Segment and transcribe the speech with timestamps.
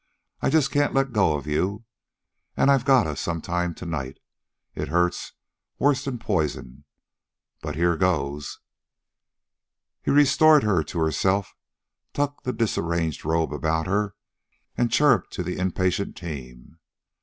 [0.41, 1.83] I just can't let go of you,
[2.57, 4.17] and I've gotta some time to night.
[4.73, 5.33] It hurts
[5.79, 6.85] worse'n poison,
[7.61, 8.61] but here goes."
[10.01, 11.53] He restored her to herself,
[12.13, 14.15] tucked the disarranged robe about her,
[14.75, 16.79] and chirruped to the impatient team.